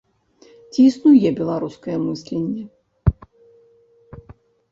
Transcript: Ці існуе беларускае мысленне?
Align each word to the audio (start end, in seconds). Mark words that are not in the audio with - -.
Ці 0.75 0.79
існуе 0.91 1.29
беларускае 1.39 1.97
мысленне? 2.07 2.63